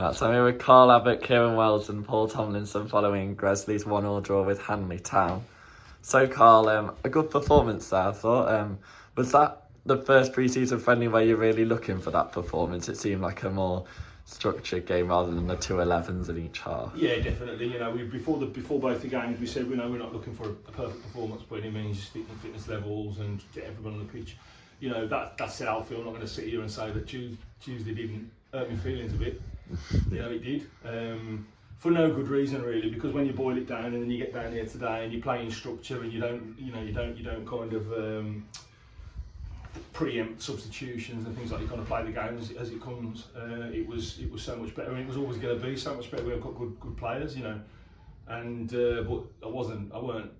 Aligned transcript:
Right, 0.00 0.14
so 0.14 0.26
I'm 0.26 0.32
here 0.32 0.46
with 0.46 0.58
Carl 0.58 0.90
Abbott, 0.90 1.22
Kieran 1.22 1.56
Wells 1.56 1.90
and 1.90 2.02
Paul 2.02 2.26
Tomlinson 2.26 2.88
following 2.88 3.34
Gresley's 3.34 3.84
one-all 3.84 4.22
draw 4.22 4.42
with 4.42 4.58
Hanley 4.58 4.98
Town. 4.98 5.44
So 6.00 6.26
Carl, 6.26 6.70
um, 6.70 6.94
a 7.04 7.10
good 7.10 7.28
performance 7.28 7.90
there, 7.90 8.08
I 8.08 8.12
thought. 8.12 8.48
Um, 8.48 8.78
was 9.14 9.30
that 9.32 9.66
the 9.84 9.98
first 9.98 10.32
pre-season 10.32 10.78
friendly 10.78 11.06
where 11.06 11.22
you're 11.22 11.36
really 11.36 11.66
looking 11.66 12.00
for 12.00 12.10
that 12.12 12.32
performance? 12.32 12.88
It 12.88 12.96
seemed 12.96 13.20
like 13.20 13.42
a 13.42 13.50
more 13.50 13.84
structured 14.24 14.86
game 14.86 15.08
rather 15.08 15.34
than 15.34 15.46
the 15.46 15.56
two 15.56 15.74
11s 15.74 16.30
in 16.30 16.46
each 16.46 16.60
half. 16.60 16.92
Yeah, 16.96 17.16
definitely. 17.16 17.70
You 17.70 17.80
know, 17.80 17.90
we 17.90 18.04
before 18.04 18.38
the 18.38 18.46
before 18.46 18.80
both 18.80 19.02
the 19.02 19.08
games, 19.08 19.38
we 19.38 19.46
said 19.46 19.68
we 19.68 19.76
know 19.76 19.90
we're 19.90 19.98
not 19.98 20.14
looking 20.14 20.32
for 20.34 20.44
a, 20.48 20.52
perfect 20.52 21.02
performance 21.02 21.42
by 21.42 21.58
any 21.58 21.68
means, 21.68 22.06
fitness 22.06 22.68
levels 22.68 23.18
and 23.18 23.42
get 23.52 23.64
everyone 23.64 24.00
on 24.00 24.06
the 24.06 24.10
pitch. 24.10 24.38
You 24.80 24.90
know, 24.90 25.06
that 25.06 25.38
that's 25.38 25.58
how 25.60 25.80
I 25.80 25.82
feel. 25.82 25.98
I'm 25.98 26.04
not 26.04 26.10
going 26.10 26.26
to 26.26 26.28
sit 26.28 26.48
here 26.48 26.60
and 26.60 26.70
say 26.70 26.90
that 26.90 27.06
Tuesday, 27.06 27.38
Tuesday 27.62 27.94
didn't 27.94 28.30
hurt 28.52 28.70
my 28.70 28.76
feelings 28.76 29.12
a 29.12 29.16
bit. 29.16 29.40
you 30.10 30.18
know, 30.18 30.30
it 30.30 30.42
did. 30.42 30.66
Um, 30.84 31.46
for 31.78 31.90
no 31.90 32.12
good 32.12 32.28
reason 32.28 32.62
really, 32.62 32.90
because 32.90 33.12
when 33.12 33.26
you 33.26 33.32
boil 33.32 33.56
it 33.56 33.66
down 33.66 33.86
and 33.86 34.02
then 34.02 34.10
you 34.10 34.18
get 34.18 34.34
down 34.34 34.52
here 34.52 34.66
today 34.66 35.04
and 35.04 35.12
you're 35.12 35.22
playing 35.22 35.50
structure 35.50 36.02
and 36.02 36.12
you 36.12 36.20
don't, 36.20 36.54
you 36.58 36.72
know, 36.72 36.82
you 36.82 36.92
don't, 36.92 37.16
you 37.16 37.24
don't 37.24 37.46
kind 37.46 37.72
of. 37.72 37.92
Um, 37.92 38.48
preempt 39.92 40.42
substitutions 40.42 41.26
and 41.26 41.36
things 41.36 41.50
like 41.50 41.60
that, 41.60 41.64
you 41.64 41.68
kind 41.68 41.80
of 41.80 41.86
play 41.86 42.02
the 42.02 42.12
game 42.12 42.38
as, 42.38 42.50
as 42.52 42.70
it 42.70 42.80
comes. 42.80 43.26
Uh, 43.36 43.70
it 43.72 43.86
was 43.86 44.18
it 44.18 44.30
was 44.30 44.42
so 44.42 44.56
much 44.56 44.74
better, 44.74 44.90
and 44.90 45.00
it 45.00 45.06
was 45.06 45.16
always 45.16 45.36
going 45.38 45.58
to 45.58 45.66
be 45.66 45.76
so 45.76 45.94
much 45.94 46.10
better. 46.10 46.24
We've 46.24 46.40
got 46.40 46.56
good 46.56 46.78
good 46.80 46.96
players, 46.96 47.36
you 47.36 47.44
know, 47.44 47.60
and 48.28 48.72
uh, 48.74 49.02
but 49.02 49.24
I 49.44 49.50
wasn't, 49.50 49.92
I 49.92 49.98
weren't. 49.98 50.30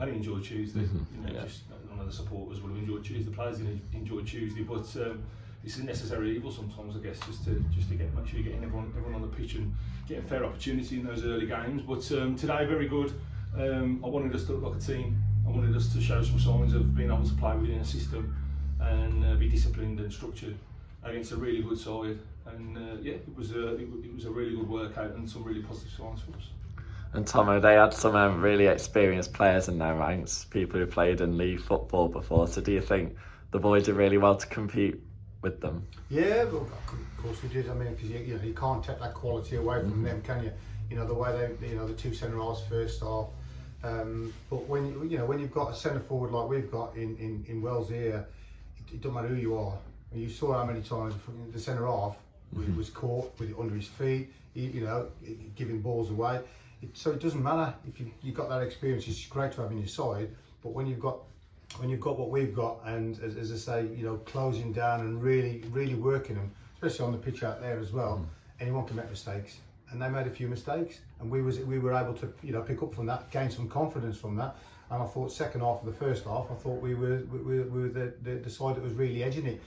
I 0.00 0.04
didn't 0.06 0.18
enjoy 0.18 0.40
Tuesday. 0.40 0.80
Mm 0.80 0.88
-hmm. 0.88 1.14
You 1.14 1.22
know, 1.22 1.34
yeah. 1.34 1.44
just 1.44 1.62
none 1.90 2.00
of 2.00 2.06
the 2.10 2.16
supporters 2.22 2.60
would 2.60 2.70
have 2.72 2.80
enjoyed 2.84 3.04
Tuesday. 3.04 3.24
The 3.30 3.36
players 3.38 3.58
didn't 3.58 3.82
enjoy 3.92 4.20
Tuesday, 4.24 4.64
but 4.74 4.86
um, 4.96 5.18
it's 5.64 5.78
a 5.78 5.84
necessary 5.84 6.36
evil 6.36 6.50
sometimes, 6.52 6.96
I 6.96 7.00
guess, 7.06 7.18
just 7.26 7.44
to 7.44 7.50
just 7.76 7.88
to 7.88 7.94
get 7.94 8.14
make 8.14 8.26
sure 8.28 8.38
you're 8.38 8.48
getting 8.50 8.64
everyone 8.64 8.88
everyone 8.98 9.14
on 9.14 9.22
the 9.28 9.36
pitch 9.36 9.54
and 9.58 9.66
getting 10.08 10.26
fair 10.32 10.44
opportunity 10.44 10.94
in 10.98 11.04
those 11.06 11.22
early 11.24 11.46
games. 11.46 11.82
But 11.82 12.04
um, 12.18 12.36
today, 12.36 12.66
very 12.66 12.88
good. 12.88 13.10
Um, 13.56 13.88
I 14.04 14.08
wanted 14.08 14.34
us 14.34 14.44
to 14.46 14.52
look 14.52 14.64
like 14.68 14.76
a 14.82 14.84
team. 14.92 15.06
I 15.46 15.50
wanted 15.50 15.76
us 15.76 15.92
to 15.94 16.00
show 16.00 16.22
some 16.22 16.40
signs 16.40 16.74
of 16.74 16.94
being 16.94 17.10
able 17.10 17.28
to 17.28 17.34
play 17.34 17.56
within 17.56 17.80
a 17.80 17.84
system 17.84 18.36
and 18.80 19.24
uh, 19.24 19.34
be 19.36 19.48
disciplined 19.48 20.00
and 20.00 20.12
structured 20.12 20.56
against 21.02 21.32
a 21.32 21.36
really 21.36 21.62
good 21.62 21.78
side. 21.78 22.18
And 22.46 22.76
uh, 22.76 22.96
yeah, 23.00 23.14
it 23.14 23.36
was 23.36 23.52
a 23.52 23.76
it, 23.76 23.88
it, 24.04 24.14
was 24.14 24.24
a 24.26 24.30
really 24.30 24.56
good 24.56 24.68
workout 24.68 25.12
and 25.12 25.28
some 25.28 25.44
really 25.44 25.62
positive 25.62 25.92
signs 25.92 26.20
for 26.20 26.36
us. 26.36 26.48
And 27.14 27.24
Tomo, 27.24 27.60
they 27.60 27.74
had 27.74 27.94
some 27.94 28.16
um, 28.16 28.42
really 28.42 28.66
experienced 28.66 29.32
players 29.32 29.68
in 29.68 29.78
their 29.78 29.94
ranks, 29.94 30.44
people 30.46 30.80
who 30.80 30.86
played 30.86 31.20
in 31.20 31.38
league 31.38 31.60
football 31.60 32.08
before. 32.08 32.48
So 32.48 32.60
do 32.60 32.72
you 32.72 32.80
think 32.80 33.16
the 33.52 33.60
boys 33.60 33.84
did 33.84 33.94
really 33.94 34.18
well 34.18 34.34
to 34.34 34.46
compete 34.48 35.00
with 35.40 35.60
them? 35.60 35.86
Yeah, 36.10 36.42
well, 36.44 36.62
of 36.62 37.22
course 37.22 37.40
we 37.40 37.50
did. 37.50 37.70
I 37.70 37.74
mean, 37.74 37.94
because 37.94 38.10
you, 38.10 38.18
you, 38.18 38.36
know 38.36 38.42
you 38.42 38.52
can't 38.52 38.82
take 38.82 38.98
that 38.98 39.14
quality 39.14 39.56
away 39.56 39.78
from 39.78 40.02
mm 40.02 40.04
them, 40.04 40.22
can 40.22 40.42
you? 40.42 40.52
You 40.90 40.96
know 40.96 41.06
the 41.06 41.14
way 41.14 41.30
they, 41.60 41.68
you 41.68 41.76
know, 41.76 41.86
the 41.86 41.94
two 41.94 42.12
centre 42.12 42.36
halves 42.36 42.62
first 42.68 43.00
half. 43.00 43.28
Um, 43.84 44.32
but 44.50 44.66
when 44.66 45.08
you 45.08 45.18
know 45.18 45.24
when 45.24 45.38
you've 45.38 45.52
got 45.54 45.70
a 45.70 45.74
centre 45.74 46.00
forward 46.00 46.32
like 46.32 46.48
we've 46.48 46.70
got 46.70 46.96
in 46.96 47.16
in, 47.18 47.44
in 47.48 47.62
Wells 47.62 47.88
here, 47.90 48.26
it 48.92 49.00
doesn't 49.00 49.14
matter 49.14 49.28
who 49.28 49.36
you 49.36 49.56
are. 49.56 49.78
You 50.12 50.28
saw 50.28 50.54
how 50.54 50.64
many 50.64 50.82
times 50.82 51.14
the 51.52 51.60
centre 51.60 51.86
half 51.86 52.16
mm-hmm. 52.62 52.76
was 52.76 52.90
caught 52.90 53.38
with 53.38 53.50
it 53.50 53.56
under 53.58 53.74
his 53.74 53.88
feet, 53.88 54.32
you 54.54 54.80
know, 54.80 55.08
giving 55.56 55.80
balls 55.80 56.10
away. 56.10 56.40
It, 56.82 56.96
so 56.96 57.10
it 57.10 57.20
doesn't 57.20 57.42
matter 57.42 57.74
if 57.88 57.98
you 58.00 58.10
you 58.22 58.32
got 58.32 58.48
that 58.48 58.62
experience. 58.62 59.06
It's 59.08 59.26
great 59.26 59.52
to 59.52 59.62
have 59.62 59.72
in 59.72 59.78
your 59.78 59.88
side, 59.88 60.28
but 60.62 60.70
when 60.72 60.86
you've 60.86 61.00
got 61.00 61.18
when 61.78 61.90
you've 61.90 62.00
got 62.00 62.18
what 62.18 62.30
we've 62.30 62.54
got, 62.54 62.78
and 62.84 63.18
as, 63.20 63.36
as 63.36 63.52
I 63.52 63.56
say, 63.56 63.86
you 63.96 64.04
know, 64.04 64.16
closing 64.18 64.72
down 64.72 65.00
and 65.00 65.22
really 65.22 65.64
really 65.70 65.94
working 65.94 66.36
them, 66.36 66.50
especially 66.74 67.06
on 67.06 67.12
the 67.12 67.18
pitch 67.18 67.42
out 67.42 67.60
there 67.60 67.78
as 67.78 67.92
well. 67.92 68.18
Mm. 68.18 68.26
Anyone 68.60 68.86
can 68.86 68.96
make 68.96 69.10
mistakes, 69.10 69.58
and 69.90 70.00
they 70.00 70.08
made 70.08 70.26
a 70.26 70.30
few 70.30 70.46
mistakes, 70.48 71.00
and 71.20 71.30
we 71.30 71.42
was 71.42 71.58
we 71.60 71.78
were 71.78 71.92
able 71.92 72.14
to 72.14 72.32
you 72.42 72.52
know 72.52 72.62
pick 72.62 72.82
up 72.82 72.94
from 72.94 73.06
that, 73.06 73.30
gain 73.30 73.50
some 73.50 73.68
confidence 73.68 74.16
from 74.16 74.36
that, 74.36 74.56
and 74.90 75.02
I 75.02 75.06
thought 75.06 75.32
second 75.32 75.62
half 75.62 75.80
of 75.80 75.86
the 75.86 75.92
first 75.92 76.24
half, 76.24 76.46
I 76.50 76.54
thought 76.54 76.80
we 76.80 76.94
were 76.94 77.22
we, 77.32 77.60
we 77.60 77.80
were 77.82 77.88
the, 77.88 78.12
the, 78.22 78.36
the 78.36 78.50
side 78.50 78.76
that 78.76 78.84
was 78.84 78.92
really 78.92 79.22
edging 79.24 79.46
it. 79.46 79.60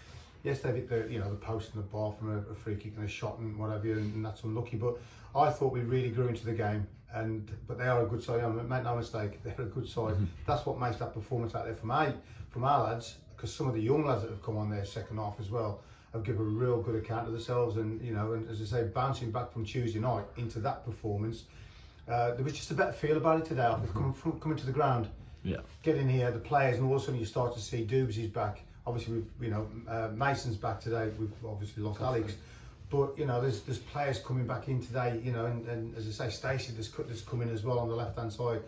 Yes, 0.44 0.62
they've 0.62 0.76
hit 0.76 0.90
the 0.90 1.12
you 1.12 1.20
know 1.20 1.30
the 1.30 1.36
post 1.36 1.74
and 1.74 1.84
the 1.84 1.88
bar 1.88 2.14
from 2.18 2.32
a, 2.32 2.52
a 2.52 2.56
free 2.56 2.76
kick 2.76 2.94
and 2.96 3.06
a 3.06 3.08
shot 3.08 3.40
and 3.40 3.58
whatever, 3.58 3.92
and, 3.92 4.14
and, 4.16 4.26
that's 4.26 4.44
unlucky. 4.44 4.78
But 4.78 4.98
I 5.36 5.50
thought 5.50 5.74
we 5.74 5.82
really 5.82 6.10
grew 6.10 6.28
into 6.28 6.46
the 6.46 6.54
game, 6.54 6.88
and 7.14 7.50
but 7.68 7.78
they 7.78 7.88
are 7.88 8.04
a 8.04 8.06
good 8.06 8.24
side. 8.24 8.44
I 8.44 8.48
make 8.48 8.84
no 8.84 8.96
mistake, 8.96 9.40
they're 9.44 9.56
a 9.60 9.70
good 9.70 9.88
side. 9.88 10.16
Mm 10.16 10.28
-hmm. 10.28 10.46
That's 10.46 10.66
what 10.66 10.80
makes 10.80 10.98
that 10.98 11.14
performance 11.14 11.58
out 11.58 11.66
there 11.66 11.76
from 11.76 11.90
my 11.90 12.14
from 12.50 12.64
our 12.64 12.84
lads, 12.84 13.18
because 13.36 13.54
some 13.54 13.70
of 13.70 13.76
the 13.76 13.84
young 13.84 14.06
lads 14.06 14.22
that 14.22 14.30
have 14.30 14.42
come 14.42 14.60
on 14.60 14.70
their 14.70 14.86
second 14.86 15.18
half 15.18 15.40
as 15.40 15.50
well 15.50 15.80
have 16.14 16.24
given 16.24 16.42
a 16.42 16.60
real 16.64 16.82
good 16.82 16.96
account 17.04 17.28
of 17.28 17.34
themselves, 17.34 17.78
and 17.78 18.02
you 18.02 18.14
know, 18.14 18.34
and 18.34 18.50
as 18.50 18.62
I 18.62 18.66
say, 18.66 18.84
bouncing 18.94 19.32
back 19.32 19.52
from 19.52 19.66
Tuesday 19.66 20.00
night 20.00 20.26
into 20.36 20.60
that 20.62 20.86
performance 20.86 21.46
uh, 22.08 22.34
there 22.36 22.44
was 22.44 22.54
just 22.54 22.72
a 22.72 22.74
better 22.74 22.94
feel 22.94 23.18
about 23.18 23.42
it 23.42 23.46
today 23.46 23.64
after 23.64 23.88
coming, 23.88 24.14
from, 24.14 24.40
coming 24.40 24.58
to 24.58 24.66
the 24.66 24.72
ground. 24.72 25.10
Yeah. 25.44 25.58
Getting 25.84 26.08
here, 26.10 26.32
the 26.32 26.40
players, 26.40 26.78
and 26.78 26.88
all 26.88 26.96
of 26.96 27.02
a 27.02 27.06
sudden 27.06 27.20
you 27.20 27.26
start 27.26 27.54
to 27.56 27.62
see 27.62 27.86
Dubes 27.86 28.18
is 28.18 28.30
back. 28.30 28.62
Obviously, 28.88 29.16
we've, 29.16 29.30
you 29.42 29.50
know, 29.50 29.68
uh, 29.90 30.10
Mason's 30.16 30.56
back 30.56 30.80
today. 30.80 31.12
We've 31.20 31.30
obviously 31.46 31.84
lost 31.84 32.02
Alex. 32.02 32.36
But, 32.90 33.20
you 33.20 33.26
know, 33.26 33.42
there's 33.42 33.62
there's 33.64 33.80
players 33.80 34.20
coming 34.20 34.48
back 34.48 34.70
in 34.70 34.82
today, 34.82 35.20
you 35.22 35.34
know, 35.34 35.46
and, 35.46 35.68
and 35.68 35.96
as 35.98 36.08
I 36.08 36.12
say, 36.12 36.30
Stacey 36.30 36.72
that's, 36.74 36.88
that's 36.90 37.22
coming 37.22 37.50
as 37.50 37.64
well 37.64 37.80
on 37.80 37.90
the 37.90 37.96
left-hand 37.96 38.32
side. 38.32 38.62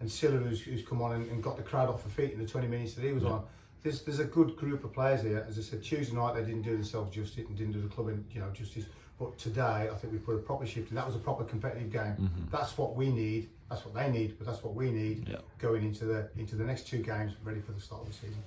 And 0.00 0.10
Silla 0.10 0.36
who's, 0.36 0.60
who's 0.60 0.84
come 0.84 1.00
on 1.00 1.12
and, 1.12 1.30
and, 1.30 1.42
got 1.42 1.56
the 1.56 1.62
crowd 1.62 1.88
off 1.88 2.02
the 2.02 2.10
feet 2.10 2.32
in 2.32 2.38
the 2.38 2.46
20 2.46 2.66
minutes 2.66 2.94
that 2.94 3.04
he 3.04 3.12
was 3.12 3.22
yeah. 3.22 3.30
on. 3.30 3.44
There's, 3.82 4.02
there's 4.02 4.18
a 4.18 4.24
good 4.24 4.56
group 4.56 4.84
of 4.84 4.92
players 4.92 5.22
here. 5.22 5.44
As 5.48 5.58
I 5.58 5.62
said, 5.62 5.82
Tuesday 5.82 6.14
night 6.14 6.34
they 6.34 6.42
didn't 6.42 6.62
do 6.62 6.72
themselves 6.72 7.14
justice 7.14 7.46
and 7.48 7.56
didn't 7.56 7.72
do 7.72 7.80
the 7.80 7.88
club, 7.88 8.08
in, 8.08 8.24
you 8.32 8.40
know, 8.40 8.50
justice. 8.50 8.84
But 9.18 9.38
today, 9.38 9.88
I 9.90 9.94
think 9.94 10.12
we 10.12 10.18
put 10.18 10.34
a 10.34 10.38
proper 10.38 10.66
shift, 10.66 10.90
and 10.90 10.98
that 10.98 11.06
was 11.06 11.16
a 11.16 11.20
proper 11.20 11.44
competitive 11.44 11.90
game. 11.90 12.16
Mm 12.18 12.28
-hmm. 12.28 12.50
That's 12.50 12.76
what 12.76 12.96
we 12.96 13.06
need. 13.06 13.48
That's 13.70 13.84
what 13.84 13.94
they 13.94 14.10
need, 14.10 14.36
but 14.38 14.46
that's 14.46 14.62
what 14.62 14.74
we 14.74 14.90
need 14.90 15.28
yeah. 15.28 15.40
going 15.60 15.82
into 15.84 16.04
the 16.04 16.28
into 16.36 16.56
the 16.56 16.64
next 16.64 16.88
two 16.90 17.02
games, 17.12 17.32
ready 17.44 17.60
for 17.60 17.72
the 17.72 17.80
start 17.80 18.02
of 18.02 18.08
the 18.08 18.14
season. 18.14 18.42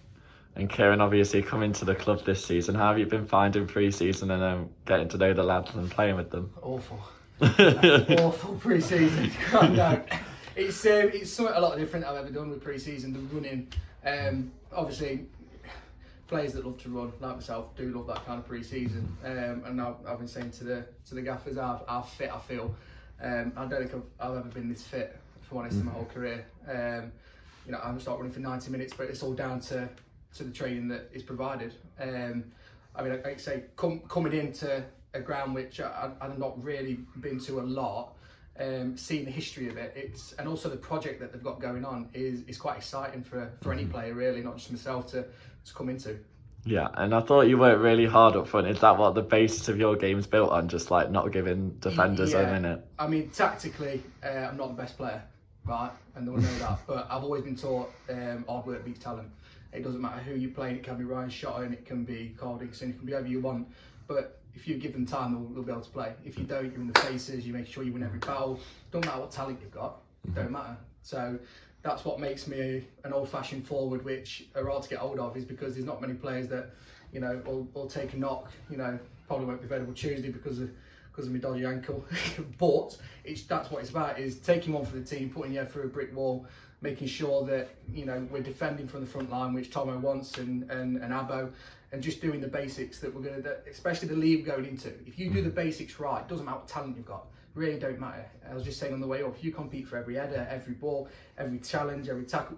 And 0.55 0.69
Kieran, 0.69 1.01
obviously 1.01 1.41
coming 1.41 1.73
to 1.73 1.85
the 1.85 1.95
club 1.95 2.23
this 2.23 2.45
season, 2.45 2.75
how 2.75 2.89
have 2.89 2.99
you 2.99 3.05
been 3.05 3.27
finding 3.27 3.67
pre-season 3.67 4.31
and 4.31 4.41
um, 4.41 4.69
getting 4.85 5.09
to 5.09 5.17
know 5.17 5.33
the 5.33 5.43
lads 5.43 5.75
and 5.75 5.91
playing 5.91 6.16
with 6.16 6.31
them? 6.31 6.49
Awful, 6.61 6.99
awful 7.41 8.55
pre-season. 8.55 9.31
it's 10.55 10.85
um, 10.85 11.09
it's 11.13 11.31
something 11.31 11.55
a 11.55 11.59
lot 11.59 11.77
different 11.77 12.05
I've 12.05 12.15
ever 12.15 12.29
done 12.29 12.49
with 12.49 12.63
pre-season. 12.63 13.11
The 13.11 13.19
running, 13.35 13.67
um, 14.05 14.51
obviously 14.73 15.25
players 16.27 16.53
that 16.53 16.65
love 16.65 16.81
to 16.83 16.89
run, 16.89 17.11
like 17.19 17.35
myself, 17.35 17.75
do 17.75 17.89
love 17.89 18.07
that 18.07 18.25
kind 18.25 18.39
of 18.39 18.47
pre-season. 18.47 19.15
Um, 19.25 19.63
and 19.65 19.81
I've, 19.81 19.95
I've 20.07 20.17
been 20.19 20.27
saying 20.27 20.51
to 20.51 20.63
the 20.63 20.85
to 21.09 21.15
the 21.15 21.21
gaffers 21.21 21.57
how, 21.57 21.83
how 21.85 22.01
fit 22.01 22.31
I 22.31 22.39
feel. 22.39 22.73
Um, 23.21 23.51
I 23.57 23.65
don't 23.65 23.89
think 23.89 23.94
I've, 23.94 24.31
I've 24.31 24.38
ever 24.38 24.49
been 24.49 24.69
this 24.69 24.83
fit, 24.83 25.19
for 25.41 25.59
honest, 25.59 25.77
mm. 25.77 25.81
in 25.81 25.85
my 25.88 25.91
whole 25.91 26.05
career. 26.05 26.45
Um, 26.69 27.11
you 27.65 27.71
know, 27.71 27.79
I'm 27.83 27.99
start 27.99 28.19
running 28.19 28.31
for 28.31 28.39
90 28.39 28.71
minutes, 28.71 28.94
but 28.95 29.07
it's 29.07 29.23
all 29.23 29.33
down 29.33 29.59
to 29.61 29.89
to 30.35 30.44
the 30.44 30.51
training 30.51 30.88
that 30.90 31.09
is 31.13 31.23
provided. 31.23 31.73
Um, 32.00 32.46
I 32.96 33.03
mean, 33.03 33.12
like 33.12 33.28
I 33.28 33.38
say, 33.38 33.63
com 33.75 34.01
coming 34.07 34.34
into 34.34 34.84
a 35.13 35.19
ground 35.19 35.56
which 35.56 35.79
I, 35.79 36.12
I've 36.22 36.38
not 36.38 36.62
really 36.63 37.00
been 37.19 37.40
to 37.41 37.59
a 37.59 37.63
lot, 37.63 38.16
um, 38.59 38.97
seeing 38.97 39.25
the 39.25 39.31
history 39.31 39.68
of 39.68 39.78
it, 39.78 39.94
it's 39.95 40.34
and 40.34 40.47
also 40.47 40.69
the 40.69 40.78
project 40.78 41.19
that 41.19 41.34
they've 41.34 41.44
got 41.44 41.59
going 41.59 41.84
on 41.84 42.09
is 42.13 42.41
is 42.44 42.57
quite 42.57 42.78
exciting 42.78 43.24
for 43.24 43.51
for 43.62 43.74
any 43.74 43.84
mm-hmm. 43.84 43.91
player 43.91 44.13
really, 44.13 44.41
not 44.41 44.57
just 44.57 44.72
myself 44.72 45.07
to 45.12 45.24
to 45.24 45.74
come 45.74 45.90
into. 45.90 46.18
Yeah, 46.68 46.88
and 46.95 47.13
I 47.13 47.22
thought 47.22 47.41
you 47.41 47.59
worked 47.59 47.81
really 47.81 48.07
hard 48.07 48.35
up 48.35 48.47
front. 48.47 48.68
Is 48.68 48.79
that 48.79 48.97
what 48.97 49.13
the 49.13 49.22
basis 49.22 49.69
of 49.69 49.78
your 49.78 49.95
game's 49.95 50.25
built 50.25 50.50
on? 50.50 50.68
Just 50.68 50.90
like 50.90 51.12
not 51.12 51.31
giving 51.31 51.72
defenders 51.79 52.31
yeah. 52.31 52.40
a 52.40 52.51
minute? 52.51 52.84
I 52.97 53.07
mean, 53.07 53.29
tactically, 53.29 54.01
uh, 54.24 54.29
I'm 54.29 54.57
not 54.57 54.69
the 54.69 54.81
best 54.81 54.97
player, 54.97 55.22
right? 55.65 55.91
And 56.15 56.27
they'll 56.27 56.37
know 56.37 56.57
that. 56.59 56.79
But 56.87 57.07
I've 57.09 57.23
always 57.23 57.43
been 57.43 57.55
taught 57.55 57.91
um, 58.09 58.45
hard 58.47 58.65
work 58.65 58.85
beats 58.85 58.99
talent. 58.99 59.29
It 59.73 59.83
doesn't 59.83 60.01
matter 60.01 60.19
who 60.19 60.35
you're 60.35 60.51
playing. 60.51 60.77
It 60.77 60.83
can 60.83 60.97
be 60.97 61.03
Ryan 61.03 61.29
Shotton, 61.29 61.73
it 61.73 61.85
can 61.85 62.03
be 62.05 62.33
Carl 62.37 62.57
Dixon, 62.57 62.91
it 62.91 62.97
can 62.97 63.05
be 63.05 63.11
whoever 63.11 63.27
you 63.27 63.41
want. 63.41 63.67
But 64.07 64.39
if 64.53 64.67
you 64.67 64.77
give 64.77 64.93
them 64.93 65.05
time, 65.05 65.33
they'll, 65.33 65.43
they'll, 65.49 65.63
be 65.63 65.71
able 65.71 65.81
to 65.81 65.89
play. 65.89 66.13
If 66.23 66.37
you 66.37 66.45
don't, 66.45 66.71
you're 66.71 66.81
in 66.81 66.91
the 66.91 67.00
faces, 67.01 67.45
you 67.45 67.53
make 67.53 67.67
sure 67.67 67.83
you 67.83 67.91
win 67.91 68.03
every 68.03 68.19
battle. 68.19 68.59
Don't 68.91 69.06
matter 69.06 69.19
what 69.19 69.31
talent 69.31 69.59
you've 69.62 69.71
got, 69.71 69.97
it 70.23 70.33
don't 70.33 70.51
matter. 70.51 70.77
So 71.01 71.38
that's 71.81 72.06
what 72.06 72.19
makes 72.19 72.47
me 72.47 72.85
an 73.03 73.11
old-fashioned 73.11 73.68
forward, 73.68 74.03
which 74.06 74.45
are 74.56 74.69
hard 74.69 74.83
to 74.83 74.89
get 74.89 75.00
hold 75.00 75.19
of, 75.19 75.35
is 75.35 75.44
because 75.44 75.73
there's 75.73 75.85
not 75.85 76.00
many 76.00 76.13
players 76.13 76.47
that, 76.47 76.71
you 77.11 77.19
know, 77.19 77.41
will, 77.45 77.68
will 77.73 77.88
take 77.88 78.13
a 78.13 78.18
knock. 78.18 78.50
You 78.69 78.77
know, 78.77 78.97
probably 79.27 79.45
won't 79.45 79.59
be 79.59 79.65
available 79.65 79.94
Tuesday 79.94 80.29
because 80.29 80.59
of 80.59 80.69
because 81.15 81.27
of 81.27 81.33
my 81.33 81.39
dodgy 81.39 81.65
ankle. 81.65 82.03
but 82.57 82.97
it's 83.23 83.44
that's 83.44 83.71
what 83.71 83.81
it's 83.81 83.89
about: 83.91 84.19
is 84.19 84.38
taking 84.38 84.73
one 84.73 84.85
for 84.85 84.97
the 84.97 85.03
team, 85.03 85.29
putting 85.29 85.53
you 85.53 85.65
through 85.65 85.83
a 85.83 85.88
brick 85.88 86.15
wall, 86.15 86.45
making 86.81 87.07
sure 87.07 87.45
that 87.45 87.69
you 87.94 88.06
know 88.06 88.27
we're 88.29 88.44
defending 88.44 88.88
from 88.88 89.01
the 89.01 89.07
front 89.07 89.29
line, 89.29 89.53
which 89.53 89.71
Tomo 89.71 89.97
wants, 89.97 90.38
and 90.38 90.69
and, 90.69 90.97
and 90.97 91.13
Abo, 91.13 91.51
and 91.91 92.03
just 92.03 92.21
doing 92.21 92.41
the 92.41 92.47
basics 92.47 93.00
that 93.00 93.13
we're 93.13 93.41
to, 93.41 93.57
especially 93.69 94.09
the 94.09 94.15
league 94.15 94.45
going 94.45 94.65
into. 94.65 94.89
If 95.06 95.17
you 95.17 95.29
do 95.29 95.41
the 95.41 95.50
basics 95.50 96.00
right, 96.00 96.27
doesn't 96.27 96.45
matter 96.45 96.57
what 96.57 96.67
talent 96.67 96.97
you've 96.97 97.06
got 97.06 97.25
really 97.56 97.79
don't 97.79 98.00
matter. 98.00 98.25
I 98.50 98.53
was 98.53 98.63
just 98.63 98.79
saying 98.79 98.94
on 98.94 99.00
the 99.00 99.07
way 99.07 99.23
up, 99.23 99.41
you 99.41 99.51
compete 99.51 99.88
for 99.88 99.97
every 99.97 100.15
header, 100.15 100.45
every 100.50 100.73
ball, 100.73 101.07
every 101.38 101.59
challenge, 101.59 102.09
every 102.09 102.25
tackle, 102.25 102.57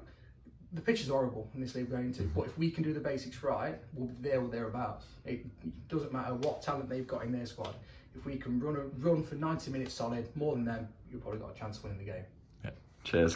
the 0.78 0.84
pitch 0.84 1.02
is 1.02 1.08
horrible 1.08 1.50
in 1.56 1.60
this 1.60 1.76
league 1.76 1.90
going 1.90 2.14
to. 2.14 2.22
Mm-hmm. 2.22 2.40
But 2.40 2.48
if 2.48 2.58
we 2.58 2.70
can 2.70 2.84
do 2.84 2.94
the 2.94 3.00
basics 3.00 3.42
right, 3.44 3.76
we'll 3.94 4.08
be 4.08 4.30
there 4.30 4.40
or 4.40 4.48
thereabouts. 4.48 5.06
It 5.26 5.46
doesn't 5.90 6.14
matter 6.14 6.36
what 6.36 6.62
talent 6.62 6.88
they've 6.88 7.08
got 7.08 7.24
in 7.24 7.32
their 7.32 7.46
squad. 7.48 7.74
if 8.16 8.26
we 8.26 8.38
can 8.38 8.60
run 8.60 8.76
a 8.76 8.82
run 9.00 9.24
for 9.24 9.36
90 9.36 9.72
minutes 9.72 9.94
solid, 9.94 10.28
more 10.36 10.56
than 10.56 10.66
them, 10.66 10.88
you've 11.12 11.22
probably 11.22 11.40
got 11.40 11.56
a 11.56 11.60
chance 11.60 11.78
of 11.78 11.84
winning 11.84 12.00
the 12.00 12.06
game. 12.06 12.24
Yeah. 12.64 12.72
Cheers. 13.04 13.36